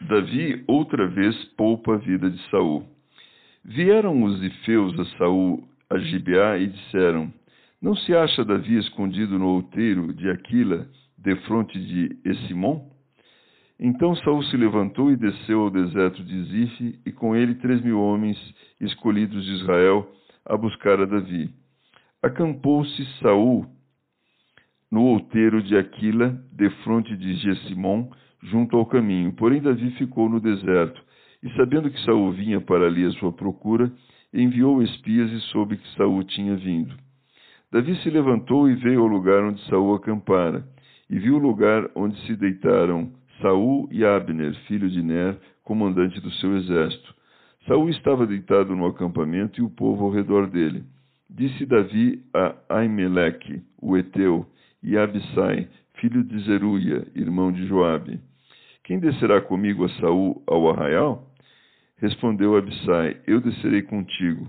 Davi 0.00 0.62
outra 0.66 1.06
vez 1.08 1.34
poupa 1.56 1.94
a 1.94 1.98
vida 1.98 2.30
de 2.30 2.38
Saul. 2.50 2.84
Vieram 3.64 4.22
os 4.22 4.42
ifeus 4.42 4.98
a 4.98 5.04
Saul 5.16 5.66
a 5.90 5.98
Gibeá 5.98 6.58
e 6.58 6.66
disseram: 6.66 7.32
Não 7.80 7.96
se 7.96 8.14
acha 8.14 8.44
Davi 8.44 8.76
escondido 8.78 9.38
no 9.38 9.48
outeiro 9.48 10.12
de 10.12 10.30
Aquila, 10.30 10.86
defronte 11.18 11.78
de 11.78 12.16
Essimon? 12.24 12.88
Então 13.78 14.16
Saul 14.16 14.42
se 14.44 14.56
levantou 14.56 15.10
e 15.10 15.16
desceu 15.16 15.62
ao 15.62 15.70
deserto 15.70 16.22
de 16.22 16.44
Zife, 16.44 16.98
e 17.04 17.12
com 17.12 17.36
ele 17.36 17.56
três 17.56 17.82
mil 17.82 18.00
homens 18.00 18.38
escolhidos 18.80 19.44
de 19.44 19.52
Israel 19.52 20.10
a 20.44 20.56
buscar 20.56 21.00
a 21.00 21.04
Davi. 21.04 21.50
Acampou-se 22.22 23.04
Saul 23.20 23.66
no 24.90 25.02
outeiro 25.02 25.62
de 25.62 25.76
Aquila, 25.76 26.30
defronte 26.52 27.16
de 27.16 27.34
Gessimon, 27.34 28.10
junto 28.42 28.76
ao 28.76 28.86
caminho. 28.86 29.32
Porém, 29.32 29.60
Davi 29.60 29.90
ficou 29.92 30.28
no 30.28 30.40
deserto, 30.40 31.00
e 31.42 31.50
sabendo 31.56 31.90
que 31.90 32.00
Saul 32.04 32.32
vinha 32.32 32.60
para 32.60 32.86
ali 32.86 33.04
à 33.04 33.10
sua 33.12 33.32
procura, 33.32 33.92
enviou 34.32 34.82
espias 34.82 35.30
e 35.32 35.40
soube 35.52 35.76
que 35.76 35.88
Saul 35.96 36.22
tinha 36.24 36.56
vindo. 36.56 36.94
Davi 37.72 37.96
se 37.96 38.10
levantou 38.10 38.68
e 38.68 38.74
veio 38.74 39.00
ao 39.00 39.06
lugar 39.06 39.42
onde 39.44 39.60
Saul 39.66 39.94
acampara, 39.94 40.64
e 41.08 41.18
viu 41.18 41.36
o 41.36 41.38
lugar 41.38 41.88
onde 41.94 42.18
se 42.26 42.34
deitaram 42.36 43.12
Saul 43.40 43.88
e 43.90 44.04
Abner, 44.04 44.54
filho 44.66 44.88
de 44.88 45.02
Ner, 45.02 45.38
comandante 45.62 46.20
do 46.20 46.30
seu 46.32 46.56
exército. 46.56 47.14
Saul 47.66 47.90
estava 47.90 48.26
deitado 48.26 48.74
no 48.74 48.86
acampamento 48.86 49.60
e 49.60 49.64
o 49.64 49.70
povo 49.70 50.04
ao 50.04 50.10
redor 50.10 50.48
dele. 50.48 50.84
Disse 51.28 51.66
Davi 51.66 52.22
a 52.32 52.54
Aimeleque, 52.68 53.62
o 53.80 53.96
Eteu, 53.96 54.46
e 54.82 54.96
Abissai, 54.96 55.68
filho 55.96 56.22
de 56.24 56.38
Zeruia, 56.44 57.06
irmão 57.14 57.52
de 57.52 57.66
Joabe: 57.66 58.20
Quem 58.84 58.98
descerá 58.98 59.40
comigo 59.40 59.84
a 59.84 59.88
Saul 60.00 60.42
ao 60.46 60.70
arraial? 60.70 61.30
Respondeu 61.98 62.56
Abissai: 62.56 63.20
Eu 63.26 63.40
descerei 63.40 63.82
contigo. 63.82 64.48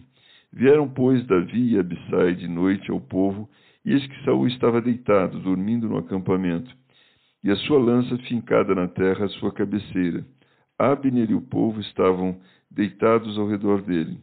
Vieram, 0.52 0.88
pois, 0.88 1.26
Davi 1.26 1.74
e 1.74 1.80
Abissai 1.80 2.36
de 2.36 2.48
noite 2.48 2.90
ao 2.92 3.00
povo, 3.00 3.50
e 3.86 3.94
eis 3.94 4.06
que 4.06 4.24
Saul 4.24 4.48
estava 4.48 4.82
deitado, 4.82 5.40
dormindo 5.40 5.88
no 5.88 5.98
acampamento, 5.98 6.74
e 7.44 7.52
a 7.52 7.56
sua 7.56 7.80
lança 7.80 8.18
fincada 8.20 8.74
na 8.76 8.88
terra 8.88 9.26
à 9.26 9.30
sua 9.30 9.52
cabeceira. 9.52 10.26
Abner 10.78 11.32
e 11.32 11.36
o 11.36 11.42
povo 11.42 11.80
estavam 11.80 12.40
deitados 12.70 13.38
ao 13.38 13.48
redor 13.48 13.82
dele. 13.82 14.20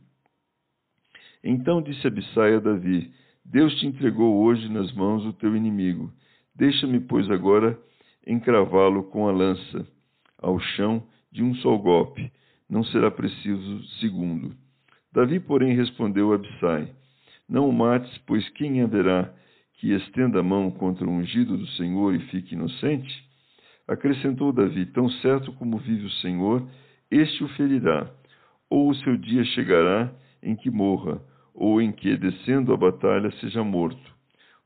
Então 1.43 1.83
disse 1.83 2.07
Abissai 2.07 2.55
a 2.55 2.61
Davi: 2.61 3.11
Deus 3.45 3.75
te 3.79 3.87
entregou 3.87 4.43
hoje 4.43 4.69
nas 4.71 4.93
mãos 4.93 5.23
do 5.23 5.33
teu 5.33 5.57
inimigo 5.57 6.13
Deixa-me, 6.55 7.01
pois, 7.01 7.29
agora 7.31 7.79
encravá-lo 8.27 9.05
com 9.05 9.29
a 9.29 9.33
lança 9.33 9.87
ao 10.39 10.59
chão 10.61 11.03
de 11.33 11.43
um 11.43 11.55
só 11.57 11.77
golpe, 11.77 12.31
não 12.69 12.85
será 12.85 13.11
preciso 13.11 13.83
segundo. 14.01 14.55
Davi, 15.13 15.41
porém, 15.41 15.75
respondeu 15.75 16.33
a 16.33 16.37
Abissai: 16.37 16.89
Não 17.49 17.69
o 17.69 17.73
mates, 17.73 18.17
pois 18.27 18.49
quem 18.51 18.83
haverá 18.83 19.33
que 19.75 19.93
estenda 19.93 20.41
a 20.41 20.43
mão 20.43 20.71
contra 20.71 21.07
o 21.07 21.11
ungido 21.11 21.57
do 21.57 21.67
Senhor 21.69 22.15
e 22.15 22.21
fique 22.29 22.55
inocente? 22.55 23.13
Acrescentou 23.87 24.53
Davi: 24.53 24.87
Tão 24.87 25.11
certo 25.11 25.53
como 25.55 25.79
vive 25.79 26.07
o 26.07 26.11
Senhor, 26.21 26.67
este 27.11 27.43
o 27.45 27.49
ferirá, 27.49 28.11
ou 28.71 28.91
o 28.91 28.95
seu 28.95 29.17
dia 29.17 29.45
chegará 29.45 30.13
em 30.43 30.57
que 30.57 30.71
morra, 30.71 31.21
ou 31.53 31.81
em 31.81 31.93
que, 31.93 32.17
descendo 32.17 32.73
a 32.73 32.77
batalha, 32.77 33.31
seja 33.41 33.63
morto. 33.63 34.14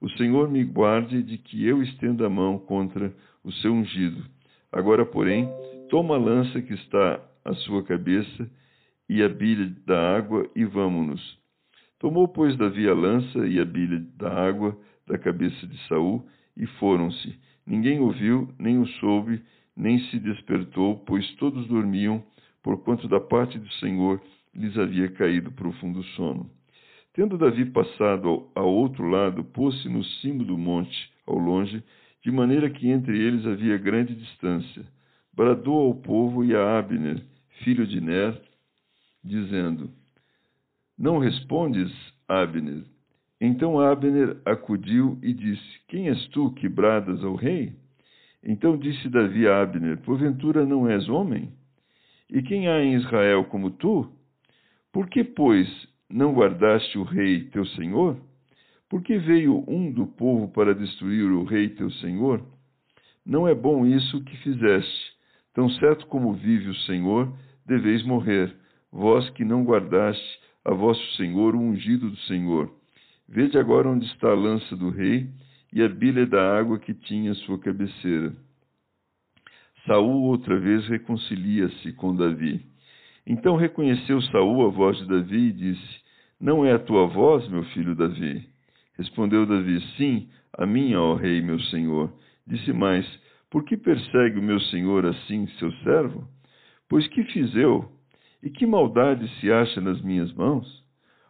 O 0.00 0.08
Senhor 0.10 0.48
me 0.48 0.64
guarde 0.64 1.22
de 1.22 1.38
que 1.38 1.66
eu 1.66 1.82
estenda 1.82 2.26
a 2.26 2.30
mão 2.30 2.58
contra 2.58 3.12
o 3.42 3.50
seu 3.52 3.72
ungido. 3.72 4.24
Agora, 4.70 5.04
porém, 5.04 5.48
toma 5.88 6.14
a 6.14 6.18
lança 6.18 6.62
que 6.62 6.74
está 6.74 7.20
à 7.44 7.54
sua 7.54 7.82
cabeça 7.82 8.48
e 9.08 9.22
a 9.22 9.28
bilha 9.28 9.74
da 9.86 10.16
água 10.16 10.48
e 10.54 10.64
vamo-nos. 10.64 11.38
Tomou, 11.98 12.28
pois, 12.28 12.56
Davi 12.56 12.88
a 12.88 12.94
lança 12.94 13.46
e 13.46 13.58
a 13.58 13.64
bilha 13.64 14.00
da 14.16 14.32
água 14.32 14.78
da 15.06 15.18
cabeça 15.18 15.66
de 15.66 15.76
Saul 15.88 16.24
e 16.56 16.66
foram-se. 16.78 17.36
Ninguém 17.66 17.98
ouviu, 17.98 18.48
nem 18.58 18.78
o 18.78 18.86
soube, 18.86 19.42
nem 19.76 19.98
se 20.06 20.18
despertou, 20.20 20.98
pois 21.06 21.28
todos 21.36 21.66
dormiam, 21.66 22.22
porquanto 22.62 23.08
da 23.08 23.20
parte 23.20 23.58
do 23.58 23.70
Senhor 23.74 24.20
lhes 24.54 24.76
havia 24.78 25.10
caído 25.10 25.50
profundo 25.52 26.02
sono. 26.14 26.50
Tendo 27.18 27.36
Davi 27.36 27.64
passado 27.64 28.48
ao 28.54 28.72
outro 28.72 29.08
lado, 29.08 29.42
pôs-se 29.42 29.88
no 29.88 30.04
cimo 30.04 30.44
do 30.44 30.56
monte, 30.56 31.12
ao 31.26 31.36
longe, 31.36 31.82
de 32.22 32.30
maneira 32.30 32.70
que 32.70 32.88
entre 32.88 33.18
eles 33.18 33.44
havia 33.44 33.76
grande 33.76 34.14
distância. 34.14 34.86
Bradou 35.32 35.88
ao 35.88 35.96
povo 35.96 36.44
e 36.44 36.54
a 36.54 36.78
Abner, 36.78 37.20
filho 37.64 37.84
de 37.88 38.00
Ner, 38.00 38.40
dizendo: 39.24 39.90
Não 40.96 41.18
respondes, 41.18 41.92
Abner? 42.28 42.84
Então 43.40 43.80
Abner 43.80 44.36
acudiu 44.44 45.18
e 45.20 45.32
disse: 45.32 45.80
Quem 45.88 46.10
és 46.10 46.24
tu 46.28 46.52
que 46.52 46.68
bradas 46.68 47.24
ao 47.24 47.34
rei? 47.34 47.72
Então 48.44 48.78
disse 48.78 49.08
Davi 49.08 49.48
a 49.48 49.60
Abner: 49.60 49.98
Porventura 50.02 50.64
não 50.64 50.88
és 50.88 51.08
homem? 51.08 51.52
E 52.30 52.40
quem 52.42 52.68
há 52.68 52.80
em 52.80 52.94
Israel 52.94 53.44
como 53.46 53.72
tu? 53.72 54.08
Por 54.92 55.08
que, 55.08 55.24
pois, 55.24 55.68
não 56.10 56.32
guardaste 56.32 56.98
o 56.98 57.02
rei 57.02 57.44
teu 57.50 57.64
senhor? 57.66 58.16
Por 58.88 59.02
que 59.02 59.18
veio 59.18 59.64
um 59.68 59.92
do 59.92 60.06
povo 60.06 60.48
para 60.48 60.74
destruir 60.74 61.30
o 61.30 61.44
rei 61.44 61.68
teu 61.68 61.90
senhor? 61.90 62.42
Não 63.24 63.46
é 63.46 63.54
bom 63.54 63.84
isso 63.84 64.24
que 64.24 64.36
fizeste. 64.38 65.12
Tão 65.52 65.68
certo 65.70 66.06
como 66.06 66.32
vive 66.32 66.68
o 66.70 66.74
Senhor, 66.86 67.30
deveis 67.66 68.02
morrer, 68.04 68.54
vós 68.90 69.28
que 69.30 69.44
não 69.44 69.64
guardaste 69.64 70.40
a 70.64 70.72
vosso 70.72 71.04
senhor 71.16 71.54
o 71.54 71.60
ungido 71.60 72.08
do 72.08 72.16
Senhor. 72.20 72.72
Vede 73.28 73.58
agora 73.58 73.88
onde 73.88 74.06
está 74.06 74.30
a 74.30 74.34
lança 74.34 74.74
do 74.76 74.88
rei 74.88 75.28
e 75.72 75.82
a 75.82 75.88
bilha 75.88 76.26
da 76.26 76.58
água 76.58 76.78
que 76.78 76.94
tinha 76.94 77.34
sua 77.34 77.58
cabeceira. 77.58 78.34
Saul 79.86 80.24
outra 80.24 80.58
vez 80.58 80.86
reconcilia-se 80.88 81.92
com 81.92 82.14
Davi. 82.14 82.64
Então 83.30 83.56
reconheceu 83.56 84.22
Saul 84.22 84.64
a 84.64 84.70
voz 84.70 84.96
de 84.96 85.06
Davi 85.06 85.48
e 85.48 85.52
disse: 85.52 86.00
Não 86.40 86.64
é 86.64 86.72
a 86.72 86.78
tua 86.78 87.06
voz, 87.06 87.46
meu 87.50 87.62
filho 87.64 87.94
Davi? 87.94 88.42
Respondeu 88.96 89.44
Davi: 89.44 89.82
Sim, 89.98 90.30
a 90.56 90.64
minha, 90.64 90.98
ó 90.98 91.14
rei, 91.14 91.42
meu 91.42 91.60
senhor. 91.60 92.10
Disse 92.46 92.72
mais: 92.72 93.06
Por 93.50 93.64
que 93.64 93.76
persegue 93.76 94.38
o 94.38 94.42
meu 94.42 94.58
senhor 94.58 95.04
assim, 95.04 95.46
seu 95.58 95.70
servo? 95.84 96.26
Pois 96.88 97.06
que 97.08 97.22
fiz 97.24 97.54
eu? 97.54 97.92
E 98.42 98.48
que 98.48 98.64
maldade 98.64 99.28
se 99.40 99.52
acha 99.52 99.78
nas 99.78 100.00
minhas 100.00 100.32
mãos? 100.32 100.66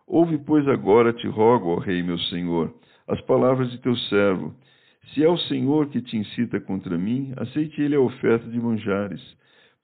Ouve, 0.07 0.39
pois, 0.39 0.69
agora, 0.69 1.13
te 1.13 1.27
rogo, 1.27 1.71
ó 1.71 1.79
rei, 1.81 2.01
meu 2.01 2.19
senhor, 2.19 2.73
as 3.09 3.21
palavras 3.23 3.73
de 3.73 3.79
teu 3.79 3.97
servo. 3.97 4.55
Se 5.13 5.25
é 5.25 5.29
o 5.29 5.37
Senhor 5.37 5.89
que 5.89 6.01
te 6.01 6.17
incita 6.17 6.61
contra 6.61 6.97
mim, 6.97 7.33
aceite 7.37 7.81
ele 7.83 7.97
a 7.97 8.01
oferta 8.01 8.49
de 8.49 8.61
manjares 8.61 9.21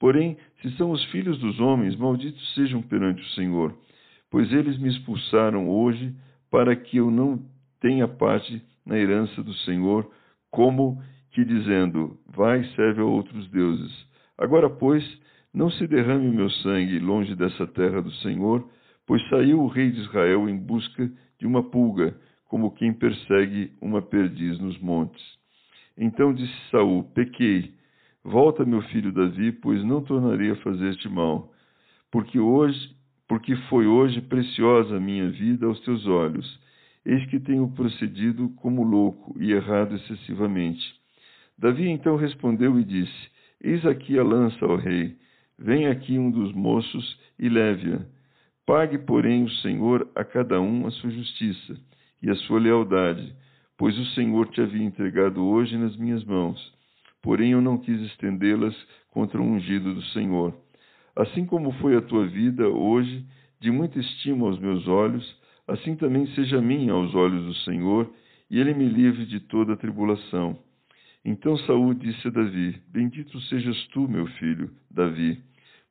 Porém, 0.04 0.36
se 0.60 0.70
são 0.76 0.90
os 0.90 1.02
filhos 1.04 1.38
dos 1.38 1.58
homens, 1.58 1.96
malditos 1.96 2.52
sejam 2.52 2.82
perante 2.82 3.22
o 3.22 3.28
Senhor, 3.28 3.74
pois 4.30 4.52
eles 4.52 4.76
me 4.76 4.90
expulsaram 4.90 5.66
hoje 5.66 6.14
para 6.50 6.76
que 6.76 6.98
eu 6.98 7.10
não 7.10 7.42
tenha 7.80 8.06
parte 8.06 8.62
na 8.84 8.98
herança 8.98 9.42
do 9.42 9.54
Senhor, 9.54 10.06
como 10.50 11.02
que 11.30 11.42
dizendo: 11.42 12.18
Vai, 12.26 12.62
serve 12.76 13.00
a 13.00 13.04
outros 13.06 13.48
deuses. 13.48 13.90
Agora, 14.36 14.68
pois, 14.68 15.02
não 15.54 15.70
se 15.70 15.86
derrame 15.86 16.28
o 16.28 16.34
meu 16.34 16.50
sangue 16.50 16.98
longe 16.98 17.34
dessa 17.34 17.66
terra 17.68 18.02
do 18.02 18.12
Senhor, 18.16 18.62
pois 19.06 19.26
saiu 19.30 19.62
o 19.62 19.68
rei 19.68 19.90
de 19.90 20.00
Israel 20.00 20.50
em 20.50 20.58
busca 20.58 21.10
de 21.38 21.46
uma 21.46 21.62
pulga, 21.62 22.14
como 22.44 22.74
quem 22.74 22.92
persegue 22.92 23.72
uma 23.80 24.02
perdiz 24.02 24.58
nos 24.58 24.78
montes. 24.80 25.24
Então 25.96 26.34
disse 26.34 26.70
Saul: 26.70 27.04
Pequei 27.14 27.72
Volta, 28.24 28.64
meu 28.64 28.80
filho 28.84 29.12
Davi, 29.12 29.52
pois 29.52 29.84
não 29.84 30.00
tornarei 30.00 30.50
a 30.50 30.56
fazer-te 30.56 31.10
mal, 31.10 31.52
porque 32.10 32.40
hoje, 32.40 32.96
porque 33.28 33.54
foi 33.68 33.86
hoje 33.86 34.22
preciosa 34.22 34.96
a 34.96 35.00
minha 35.00 35.28
vida 35.28 35.66
aos 35.66 35.78
teus 35.80 36.06
olhos. 36.06 36.58
Eis 37.04 37.26
que 37.26 37.38
tenho 37.38 37.68
procedido 37.72 38.48
como 38.56 38.82
louco 38.82 39.36
e 39.38 39.52
errado 39.52 39.94
excessivamente. 39.94 40.82
Davi 41.58 41.86
então 41.90 42.16
respondeu 42.16 42.80
e 42.80 42.84
disse: 42.84 43.30
Eis 43.62 43.84
aqui 43.84 44.18
a 44.18 44.22
lança, 44.22 44.64
ó 44.64 44.76
rei. 44.76 45.18
Venha 45.58 45.90
aqui 45.90 46.18
um 46.18 46.30
dos 46.30 46.50
moços 46.54 47.20
e 47.38 47.46
leve-a. 47.50 48.06
Pague, 48.64 48.96
porém, 48.96 49.44
o 49.44 49.50
Senhor 49.50 50.10
a 50.14 50.24
cada 50.24 50.58
um 50.62 50.86
a 50.86 50.90
sua 50.90 51.10
justiça 51.10 51.76
e 52.22 52.30
a 52.30 52.34
sua 52.34 52.58
lealdade, 52.58 53.36
pois 53.76 53.98
o 53.98 54.06
Senhor 54.14 54.48
te 54.48 54.62
havia 54.62 54.82
entregado 54.82 55.44
hoje 55.44 55.76
nas 55.76 55.94
minhas 55.98 56.24
mãos. 56.24 56.72
Porém, 57.24 57.52
eu 57.52 57.62
não 57.62 57.78
quis 57.78 57.98
estendê-las 58.02 58.76
contra 59.10 59.40
o 59.40 59.44
ungido 59.44 59.94
do 59.94 60.02
Senhor. 60.08 60.54
Assim 61.16 61.46
como 61.46 61.72
foi 61.80 61.96
a 61.96 62.02
tua 62.02 62.26
vida 62.26 62.68
hoje, 62.68 63.24
de 63.58 63.70
muita 63.70 63.98
estima 63.98 64.46
aos 64.46 64.58
meus 64.58 64.86
olhos, 64.86 65.24
assim 65.66 65.96
também 65.96 66.26
seja 66.34 66.60
minha 66.60 66.92
aos 66.92 67.14
olhos 67.14 67.46
do 67.46 67.54
Senhor, 67.64 68.12
e 68.50 68.60
ele 68.60 68.74
me 68.74 68.84
livre 68.86 69.24
de 69.24 69.40
toda 69.40 69.74
tribulação. 69.74 70.58
Então 71.24 71.56
Saul 71.56 71.94
disse 71.94 72.28
a 72.28 72.30
Davi: 72.30 72.78
Bendito 72.88 73.40
sejas 73.40 73.86
tu, 73.86 74.06
meu 74.06 74.26
filho, 74.26 74.70
Davi, 74.90 75.42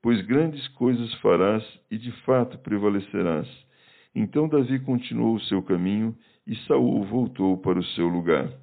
pois 0.03 0.21
grandes 0.27 0.67
coisas 0.67 1.11
farás 1.15 1.63
e 1.89 1.97
de 1.97 2.11
fato 2.27 2.59
prevalecerás. 2.59 3.47
Então 4.13 4.47
Davi 4.47 4.77
continuou 4.81 5.37
o 5.37 5.41
seu 5.41 5.63
caminho 5.63 6.15
e 6.45 6.55
Saul 6.67 7.03
voltou 7.05 7.57
para 7.57 7.79
o 7.79 7.83
seu 7.83 8.07
lugar. 8.07 8.62